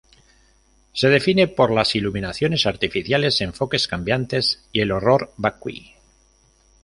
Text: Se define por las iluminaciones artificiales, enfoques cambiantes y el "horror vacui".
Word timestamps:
Se 0.93 1.09
define 1.09 1.47
por 1.47 1.69
las 1.69 1.93
iluminaciones 1.93 2.65
artificiales, 2.65 3.39
enfoques 3.41 3.87
cambiantes 3.87 4.67
y 4.71 4.79
el 4.81 4.93
"horror 4.93 5.31
vacui". 5.37 5.93